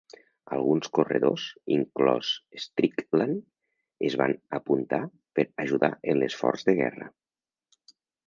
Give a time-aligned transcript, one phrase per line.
[0.55, 1.43] Alguns corredors,
[1.75, 2.31] inclòs
[2.63, 3.37] Strickland,
[4.09, 5.01] es van apunta
[5.39, 7.11] per ajudar en l'esforç de guerra.